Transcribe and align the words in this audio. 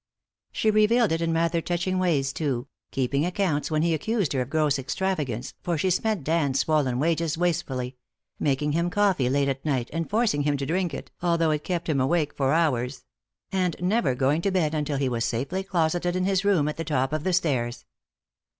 She 0.51 0.71
revealed 0.71 1.11
it 1.11 1.21
in 1.21 1.31
rather 1.31 1.61
touching 1.61 1.99
ways, 1.99 2.33
too, 2.33 2.67
keeping 2.89 3.23
accounts 3.23 3.69
when 3.69 3.83
he 3.83 3.93
accused 3.93 4.33
her 4.33 4.41
of 4.41 4.49
gross 4.49 4.79
extravagance, 4.79 5.53
for 5.61 5.77
she 5.77 5.91
spent 5.91 6.23
Dan's 6.23 6.59
swollen 6.61 6.97
wages 6.97 7.37
wastefully; 7.37 7.97
making 8.39 8.71
him 8.71 8.89
coffee 8.89 9.29
late 9.29 9.47
at 9.47 9.63
night, 9.63 9.91
and 9.93 10.09
forcing 10.09 10.41
him 10.41 10.57
to 10.57 10.65
drink 10.65 10.91
it, 10.91 11.11
although 11.21 11.51
it 11.51 11.63
kept 11.63 11.87
him 11.87 12.01
awake 12.01 12.35
for 12.35 12.51
hours; 12.51 13.05
and 13.51 13.75
never 13.79 14.15
going 14.15 14.41
to 14.41 14.49
bed 14.49 14.73
until 14.73 14.97
he 14.97 15.07
was 15.07 15.23
safely 15.23 15.63
closeted 15.63 16.15
in 16.15 16.25
his 16.25 16.43
room 16.43 16.67
at 16.67 16.77
the 16.77 16.83
top 16.83 17.13
of 17.13 17.23
the 17.23 17.31
stairs. 17.31 17.85